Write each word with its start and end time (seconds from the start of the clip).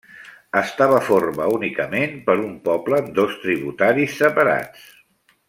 Estava 0.61 1.01
forma 1.09 1.49
únicament 1.57 2.15
per 2.31 2.37
un 2.47 2.57
poble 2.71 2.99
amb 3.01 3.13
dos 3.21 3.37
tributaris 3.45 4.17
separats. 4.25 4.91